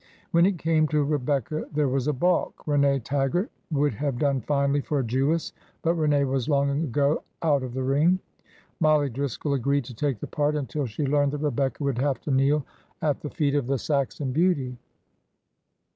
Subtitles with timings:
[0.31, 2.65] When it came to Rebecca, there was a balk.
[2.67, 7.61] Rene Taggart would have done finely for a Jewess, but Rene was long ago out
[7.61, 8.17] of the ring.
[8.79, 12.31] Mollie Driscoll agreed to take the part until she learned that Rebecca would have to
[12.31, 12.65] kneel
[12.99, 14.75] at the feet of the Saxon beauty.